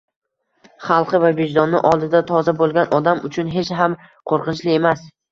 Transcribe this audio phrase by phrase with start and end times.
[0.85, 3.97] xalqi va vijdoni oldida toza bo‘lgan odam uchun hech ham
[4.33, 5.05] qo‘rqinchli emas.